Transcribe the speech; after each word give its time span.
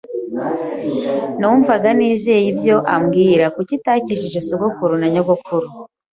Numvaga 1.39 1.89
ntizeye 1.97 2.45
ibyo 2.53 2.75
ambwira: 2.95 3.45
kuki 3.55 3.73
itakijije 3.79 4.39
sogokuru 4.47 4.93
na 4.99 5.07
nyogokuru? 5.13 5.67